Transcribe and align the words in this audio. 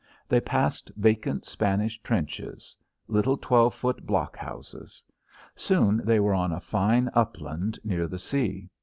They 0.27 0.41
passed 0.41 0.91
vacant 0.97 1.45
Spanish 1.45 2.01
trenches; 2.01 2.75
little 3.07 3.37
twelve 3.37 3.75
foot 3.75 4.03
blockhouses. 4.03 5.03
Soon 5.55 5.97
they 6.03 6.19
were 6.19 6.33
on 6.33 6.51
a 6.51 6.59
fine 6.59 7.07
upland 7.13 7.77
near 7.83 8.07
the 8.07 8.17
sea. 8.17 8.71